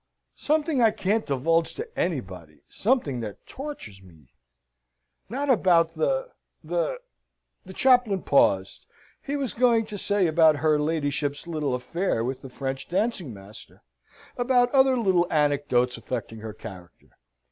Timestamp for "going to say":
9.53-10.25